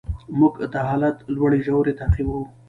موږ 0.39 0.53
د 0.73 0.75
حالت 0.87 1.17
لوړې 1.35 1.59
ژورې 1.67 1.93
تعقیبوو. 1.99 2.41